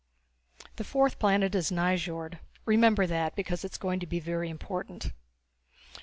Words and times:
The 0.77 0.83
fourth 0.83 1.19
planet 1.19 1.53
is 1.53 1.69
Nyjord 1.71 2.39
remember 2.65 3.05
that, 3.05 3.35
because 3.35 3.63
it 3.63 3.73
is 3.73 3.77
going 3.77 3.99
to 3.99 4.07
be 4.07 4.19
very 4.19 4.49
important. 4.49 5.11